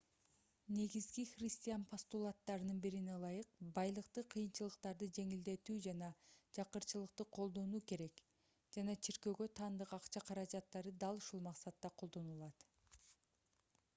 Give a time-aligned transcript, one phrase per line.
[0.75, 6.09] негизги христиан постулаттарынын бирине ылайык байлыкты кыйынчылыктарды жеңилдетүү жана
[6.59, 8.25] жакырчылыкта колдонуу керек
[8.79, 12.67] жана чиркөөгө таандык акча каражаттары дал ушул максатта колдонулат